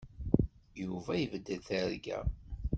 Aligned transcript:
Yuba 0.83 1.11
ibeddel 1.23 1.61
targa. 1.67 2.19